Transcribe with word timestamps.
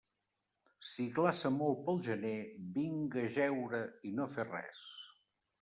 Si 0.91 1.05
glaça 1.19 1.51
molt 1.57 1.83
pel 1.89 2.01
gener, 2.09 2.33
vinga 2.79 3.29
jeure 3.39 3.85
i 4.11 4.15
no 4.17 4.29
fer 4.39 4.51
res. 4.53 4.83